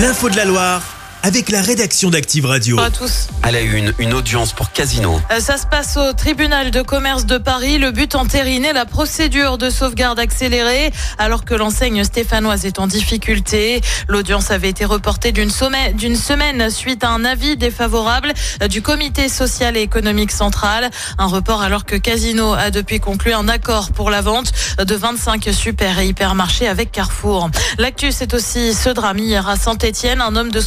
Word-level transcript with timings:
L'info 0.00 0.30
de 0.30 0.36
la 0.36 0.46
Loire 0.46 0.89
avec 1.22 1.50
la 1.50 1.60
rédaction 1.60 2.08
d'Active 2.10 2.46
Radio. 2.46 2.76
Bonjour 2.76 2.86
à 2.86 2.90
tous. 2.90 3.26
Elle 3.46 3.56
a 3.56 3.60
eu 3.60 3.74
une, 3.76 3.92
une 3.98 4.14
audience 4.14 4.52
pour 4.52 4.72
Casino. 4.72 5.20
Euh, 5.30 5.40
Ça 5.40 5.58
se 5.58 5.66
passe 5.66 5.96
au 5.98 6.12
tribunal 6.14 6.70
de 6.70 6.80
commerce 6.82 7.26
de 7.26 7.36
Paris. 7.36 7.78
Le 7.78 7.90
but 7.90 8.14
entériner 8.14 8.72
la 8.72 8.86
procédure 8.86 9.58
de 9.58 9.68
sauvegarde 9.68 10.18
accélérée 10.18 10.90
alors 11.18 11.44
que 11.44 11.54
l'enseigne 11.54 12.04
stéphanoise 12.04 12.64
est 12.64 12.78
en 12.78 12.86
difficulté. 12.86 13.80
L'audience 14.08 14.50
avait 14.50 14.70
été 14.70 14.84
reportée 14.84 15.32
d'une 15.32 15.50
semaine 15.50 16.70
suite 16.70 17.04
à 17.04 17.10
un 17.10 17.24
avis 17.24 17.56
défavorable 17.56 18.32
euh, 18.62 18.68
du 18.68 18.80
comité 18.80 19.28
social 19.28 19.76
et 19.76 19.82
économique 19.82 20.32
central. 20.32 20.90
Un 21.18 21.26
report 21.26 21.60
alors 21.62 21.84
que 21.84 21.96
Casino 21.96 22.54
a 22.54 22.70
depuis 22.70 22.98
conclu 23.00 23.32
un 23.34 23.48
accord 23.48 23.92
pour 23.92 24.08
la 24.10 24.22
vente 24.22 24.52
de 24.78 24.94
25 24.94 25.48
super 25.52 25.98
et 25.98 26.06
hypermarchés 26.06 26.66
avec 26.66 26.92
Carrefour. 26.92 27.50
L'actu, 27.78 28.10
c'est 28.10 28.32
aussi 28.32 28.72
ce 28.72 28.88
drame 28.88 29.18
hier 29.18 29.46
à 29.48 29.56
Saint-Etienne. 29.56 30.20
Un 30.22 30.34
homme 30.36 30.50
de 30.50 30.60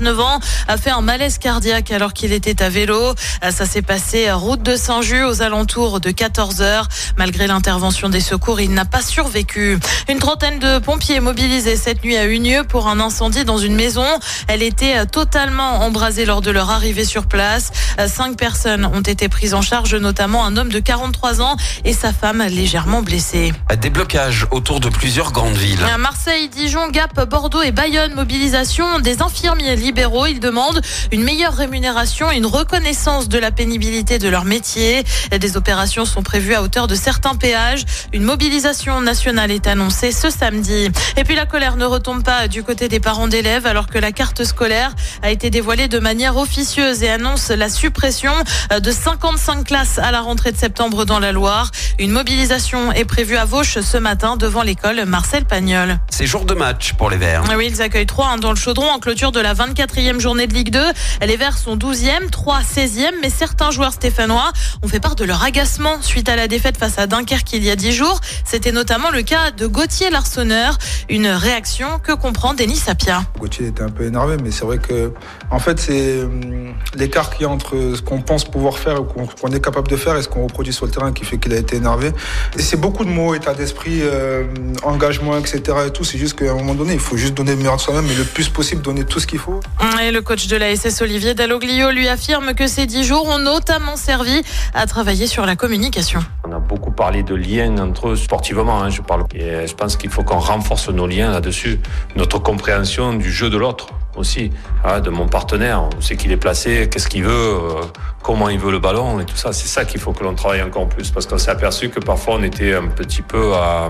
69 0.00 0.20
ans 0.20 0.40
a 0.66 0.76
fait 0.78 0.90
un 0.90 1.02
malaise 1.02 1.36
cardiaque 1.36 1.90
alors 1.90 2.14
qu'il 2.14 2.32
était 2.32 2.62
à 2.62 2.70
vélo. 2.70 3.14
Ça 3.50 3.66
s'est 3.66 3.82
passé 3.82 4.28
à 4.28 4.36
route 4.36 4.62
de 4.62 4.74
Saint-Just 4.76 5.24
aux 5.24 5.42
alentours 5.42 6.00
de 6.00 6.10
14 6.10 6.62
heures. 6.62 6.88
Malgré 7.18 7.46
l'intervention 7.46 8.08
des 8.08 8.20
secours, 8.20 8.60
il 8.60 8.72
n'a 8.72 8.86
pas 8.86 9.02
survécu. 9.02 9.78
Une 10.08 10.18
trentaine 10.18 10.58
de 10.58 10.78
pompiers 10.78 11.20
mobilisés 11.20 11.76
cette 11.76 12.02
nuit 12.02 12.16
à 12.16 12.26
Unieux 12.26 12.64
pour 12.64 12.88
un 12.88 12.98
incendie 12.98 13.44
dans 13.44 13.58
une 13.58 13.74
maison. 13.74 14.06
Elle 14.48 14.62
était 14.62 15.04
totalement 15.06 15.82
embrasée 15.82 16.24
lors 16.24 16.40
de 16.40 16.50
leur 16.50 16.70
arrivée 16.70 17.04
sur 17.04 17.26
place. 17.26 17.72
Cinq 18.06 18.38
personnes 18.38 18.86
ont 18.86 19.02
été 19.02 19.28
prises 19.28 19.52
en 19.52 19.62
charge, 19.62 19.94
notamment 19.94 20.46
un 20.46 20.56
homme 20.56 20.70
de 20.70 20.80
43 20.80 21.42
ans 21.42 21.56
et 21.84 21.92
sa 21.92 22.12
femme 22.12 22.42
légèrement 22.42 23.02
blessée. 23.02 23.52
Des 23.80 23.90
blocages 23.90 24.46
autour 24.50 24.80
de 24.80 24.88
plusieurs 24.88 25.32
grandes 25.32 25.56
villes. 25.56 25.84
À 25.92 25.98
Marseille, 25.98 26.48
Dijon, 26.48 26.88
Gap, 26.88 27.28
Bordeaux 27.28 27.62
et 27.62 27.72
Bayonne, 27.72 28.14
mobilisation 28.14 29.00
des 29.00 29.20
infirmiers 29.20 29.76
libéraux. 29.90 30.26
Ils 30.26 30.38
demandent 30.38 30.80
une 31.10 31.24
meilleure 31.24 31.52
rémunération 31.52 32.30
et 32.30 32.36
une 32.36 32.46
reconnaissance 32.46 33.28
de 33.28 33.38
la 33.38 33.50
pénibilité 33.50 34.20
de 34.20 34.28
leur 34.28 34.44
métier. 34.44 35.02
Des 35.36 35.56
opérations 35.56 36.04
sont 36.04 36.22
prévues 36.22 36.54
à 36.54 36.62
hauteur 36.62 36.86
de 36.86 36.94
certains 36.94 37.34
péages. 37.34 37.84
Une 38.12 38.22
mobilisation 38.22 39.00
nationale 39.00 39.50
est 39.50 39.66
annoncée 39.66 40.12
ce 40.12 40.30
samedi. 40.30 40.90
Et 41.16 41.24
puis 41.24 41.34
la 41.34 41.44
colère 41.44 41.74
ne 41.74 41.84
retombe 41.84 42.22
pas 42.22 42.46
du 42.46 42.62
côté 42.62 42.88
des 42.88 43.00
parents 43.00 43.26
d'élèves 43.26 43.66
alors 43.66 43.88
que 43.88 43.98
la 43.98 44.12
carte 44.12 44.44
scolaire 44.44 44.92
a 45.22 45.30
été 45.32 45.50
dévoilée 45.50 45.88
de 45.88 45.98
manière 45.98 46.36
officieuse 46.36 47.02
et 47.02 47.10
annonce 47.10 47.48
la 47.48 47.68
suppression 47.68 48.32
de 48.70 48.90
55 48.92 49.64
classes 49.64 49.98
à 49.98 50.12
la 50.12 50.20
rentrée 50.20 50.52
de 50.52 50.56
septembre 50.56 51.04
dans 51.04 51.18
la 51.18 51.32
Loire. 51.32 51.72
Une 51.98 52.12
mobilisation 52.12 52.92
est 52.92 53.04
prévue 53.04 53.36
à 53.36 53.44
Vauche 53.44 53.80
ce 53.80 53.98
matin 53.98 54.36
devant 54.36 54.62
l'école 54.62 55.04
Marcel 55.04 55.46
Pagnol. 55.46 55.98
C'est 56.10 56.26
jour 56.26 56.44
de 56.44 56.54
match 56.54 56.92
pour 56.92 57.10
les 57.10 57.16
Verts. 57.16 57.42
Oui, 57.56 57.66
ils 57.68 57.82
accueillent 57.82 58.06
3 58.06 58.36
dans 58.38 58.50
le 58.50 58.56
chaudron 58.56 58.88
en 58.88 59.00
clôture 59.00 59.32
de 59.32 59.40
la 59.40 59.52
24e 59.80 60.20
journée 60.20 60.46
de 60.46 60.52
Ligue 60.52 60.70
2. 60.70 60.78
Les 61.26 61.36
Verts 61.36 61.56
sont 61.56 61.74
12e, 61.74 62.28
3 62.30 62.60
16e, 62.60 63.12
mais 63.22 63.30
certains 63.30 63.70
joueurs 63.70 63.94
stéphanois 63.94 64.52
ont 64.82 64.88
fait 64.88 65.00
part 65.00 65.16
de 65.16 65.24
leur 65.24 65.42
agacement 65.42 66.02
suite 66.02 66.28
à 66.28 66.36
la 66.36 66.48
défaite 66.48 66.76
face 66.76 66.98
à 66.98 67.06
Dunkerque 67.06 67.54
il 67.54 67.64
y 67.64 67.70
a 67.70 67.76
10 67.76 67.92
jours. 67.92 68.20
C'était 68.44 68.72
notamment 68.72 69.10
le 69.10 69.22
cas 69.22 69.52
de 69.52 69.66
Gauthier 69.66 70.10
Larsonneur. 70.10 70.76
Une 71.08 71.28
réaction 71.28 71.98
que 71.98 72.12
comprend 72.12 72.52
Denis 72.52 72.76
Sapia. 72.76 73.22
Gauthier 73.38 73.68
était 73.68 73.82
un 73.82 73.88
peu 73.88 74.04
énervé, 74.04 74.36
mais 74.42 74.50
c'est 74.50 74.66
vrai 74.66 74.78
que, 74.78 75.12
en 75.50 75.58
fait, 75.58 75.80
c'est 75.80 76.22
hum, 76.22 76.74
l'écart 76.94 77.30
qu'il 77.30 77.42
y 77.42 77.44
a 77.46 77.48
entre 77.48 77.94
ce 77.94 78.02
qu'on 78.02 78.20
pense 78.20 78.44
pouvoir 78.44 78.78
faire 78.78 79.00
ou 79.00 79.04
qu'on 79.04 79.48
est 79.48 79.64
capable 79.64 79.88
de 79.88 79.96
faire 79.96 80.16
et 80.16 80.22
ce 80.22 80.28
qu'on 80.28 80.42
reproduit 80.42 80.74
sur 80.74 80.84
le 80.84 80.92
terrain 80.92 81.12
qui 81.12 81.24
fait 81.24 81.38
qu'il 81.38 81.54
a 81.54 81.58
été 81.58 81.76
énervé. 81.76 82.12
Et 82.58 82.62
c'est 82.62 82.76
beaucoup 82.76 83.06
de 83.06 83.10
mots, 83.10 83.34
état 83.34 83.54
d'esprit, 83.54 84.00
euh, 84.02 84.44
engagement, 84.82 85.38
etc. 85.38 85.62
et 85.86 85.90
tout. 85.90 86.04
C'est 86.04 86.18
juste 86.18 86.38
qu'à 86.38 86.50
un 86.50 86.54
moment 86.54 86.74
donné, 86.74 86.92
il 86.92 87.00
faut 87.00 87.16
juste 87.16 87.34
donner 87.34 87.52
le 87.52 87.56
meilleur 87.56 87.76
de 87.76 87.80
soi-même 87.80 88.06
et 88.10 88.14
le 88.14 88.24
plus 88.24 88.50
possible 88.50 88.82
donner 88.82 89.04
tout 89.04 89.20
ce 89.20 89.26
qu'il 89.26 89.38
faut. 89.38 89.60
Et 90.02 90.10
le 90.10 90.22
coach 90.22 90.46
de 90.46 90.56
la 90.56 90.74
SS 90.74 91.02
Olivier 91.02 91.34
Dalloglio 91.34 91.90
lui 91.90 92.08
affirme 92.08 92.54
que 92.54 92.66
ces 92.66 92.86
10 92.86 93.04
jours 93.04 93.28
ont 93.28 93.38
notamment 93.38 93.96
servi 93.96 94.42
à 94.74 94.86
travailler 94.86 95.26
sur 95.26 95.46
la 95.46 95.56
communication. 95.56 96.20
On 96.44 96.52
a 96.52 96.58
beaucoup 96.58 96.90
parlé 96.90 97.22
de 97.22 97.34
liens 97.34 97.78
entre 97.78 98.08
eux 98.08 98.16
sportivement, 98.16 98.82
hein, 98.82 98.90
je 98.90 99.02
parle. 99.02 99.24
Et 99.34 99.42
euh, 99.42 99.66
je 99.66 99.74
pense 99.74 99.96
qu'il 99.96 100.10
faut 100.10 100.22
qu'on 100.22 100.38
renforce 100.38 100.88
nos 100.88 101.06
liens 101.06 101.30
là-dessus, 101.30 101.80
notre 102.16 102.38
compréhension 102.38 103.14
du 103.14 103.30
jeu 103.30 103.50
de 103.50 103.56
l'autre 103.56 103.88
aussi, 104.16 104.50
hein, 104.84 105.00
de 105.00 105.10
mon 105.10 105.28
partenaire, 105.28 105.84
où 105.84 106.00
c'est 106.00 106.16
qu'il 106.16 106.32
est 106.32 106.36
placé, 106.36 106.88
qu'est-ce 106.90 107.08
qu'il 107.08 107.24
veut, 107.24 107.30
euh, 107.30 107.82
comment 108.22 108.48
il 108.48 108.58
veut 108.58 108.72
le 108.72 108.78
ballon 108.78 109.20
et 109.20 109.24
tout 109.24 109.36
ça. 109.36 109.52
C'est 109.52 109.68
ça 109.68 109.84
qu'il 109.84 110.00
faut 110.00 110.12
que 110.12 110.24
l'on 110.24 110.34
travaille 110.34 110.62
encore 110.62 110.88
plus, 110.88 111.10
parce 111.10 111.26
qu'on 111.26 111.38
s'est 111.38 111.50
aperçu 111.50 111.90
que 111.90 112.00
parfois 112.00 112.34
on 112.38 112.42
était 112.42 112.74
un 112.74 112.88
petit 112.88 113.22
peu 113.22 113.54
à, 113.54 113.88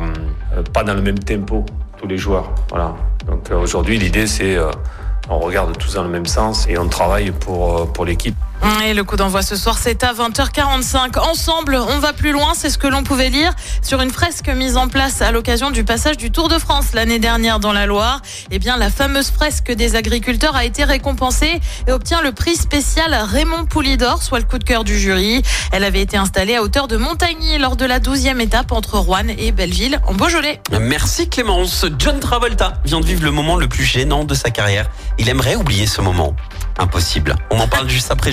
euh, 0.56 0.62
pas 0.72 0.84
dans 0.84 0.94
le 0.94 1.02
même 1.02 1.18
tempo, 1.18 1.64
tous 1.98 2.06
les 2.06 2.18
joueurs. 2.18 2.50
Voilà. 2.70 2.94
Donc 3.26 3.50
euh, 3.50 3.60
aujourd'hui, 3.60 3.98
l'idée 3.98 4.26
c'est 4.26 4.56
euh, 4.56 4.70
on 5.30 5.38
regarde 5.38 5.76
tous 5.78 5.94
dans 5.94 6.02
le 6.02 6.08
même 6.08 6.26
sens 6.26 6.66
et 6.68 6.76
on 6.76 6.88
travaille 6.88 7.30
pour, 7.30 7.78
euh, 7.78 8.04
l'équipe. 8.04 8.36
Et 8.90 8.94
le 8.94 9.04
coup 9.04 9.16
d'envoi 9.16 9.42
ce 9.42 9.56
soir, 9.56 9.78
c'est 9.78 10.02
à 10.02 10.12
20h45. 10.12 11.18
Ensemble, 11.18 11.76
on 11.76 11.98
va 11.98 12.12
plus 12.12 12.32
loin, 12.32 12.54
c'est 12.54 12.70
ce 12.70 12.76
que 12.76 12.88
l'on 12.88 13.04
pouvait 13.04 13.28
lire 13.28 13.52
sur 13.82 14.00
une 14.00 14.10
fresque 14.10 14.48
mise 14.48 14.76
en 14.76 14.88
place 14.88 15.22
à 15.22 15.30
l'occasion 15.30 15.70
du 15.70 15.84
passage 15.84 16.16
du 16.16 16.30
Tour 16.30 16.48
de 16.48 16.58
France 16.58 16.92
l'année 16.92 17.18
dernière 17.18 17.60
dans 17.60 17.72
la 17.72 17.86
Loire. 17.86 18.20
Eh 18.50 18.58
bien, 18.58 18.76
la 18.76 18.90
fameuse 18.90 19.30
fresque 19.30 19.70
des 19.70 19.96
agriculteurs 19.96 20.56
a 20.56 20.64
été 20.64 20.82
récompensée 20.82 21.60
et 21.86 21.92
obtient 21.92 22.20
le 22.20 22.32
prix 22.32 22.56
spécial 22.56 23.14
Raymond 23.14 23.66
Poulidor, 23.66 24.22
soit 24.22 24.40
le 24.40 24.44
coup 24.44 24.58
de 24.58 24.64
cœur 24.64 24.82
du 24.82 24.98
jury. 24.98 25.42
Elle 25.72 25.84
avait 25.84 26.00
été 26.00 26.16
installée 26.16 26.56
à 26.56 26.62
hauteur 26.62 26.88
de 26.88 26.96
Montagny 26.96 27.58
lors 27.58 27.76
de 27.76 27.84
la 27.84 28.00
12e 28.00 28.40
étape 28.40 28.72
entre 28.72 28.98
Rouen 28.98 29.28
et 29.38 29.52
Belleville 29.52 30.00
en 30.06 30.14
Beaujolais. 30.14 30.60
Merci 30.80 31.28
Clémence. 31.28 31.86
John 31.98 32.18
Travolta 32.18 32.74
vient 32.84 33.00
de 33.00 33.06
vivre 33.06 33.24
le 33.24 33.30
moment 33.30 33.56
le 33.56 33.68
plus 33.68 33.84
gênant 33.84 34.24
de 34.24 34.34
sa 34.34 34.50
carrière. 34.50 34.90
Il 35.18 35.28
aimerait 35.28 35.54
oublier 35.54 35.86
ce 35.86 36.00
moment. 36.00 36.34
Impossible. 36.78 37.36
On 37.50 37.60
en 37.60 37.68
parle 37.68 37.88
juste 37.88 38.10
après 38.10 38.32